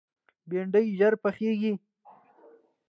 بېنډۍ 0.49 0.85
ژر 0.97 1.13
پخېږي 1.23 1.71